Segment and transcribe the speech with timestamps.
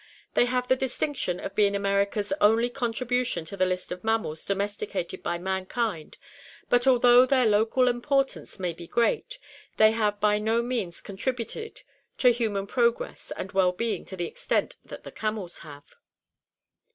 [0.33, 4.43] They have the dis tinction of being America's only contribution to the list of mammals
[4.43, 6.17] domesticated by mankind,
[6.69, 9.37] but although their local importance may be great,
[9.77, 11.83] they have by no means contributed
[12.17, 15.85] to human progress and well being to the extent that the camels have.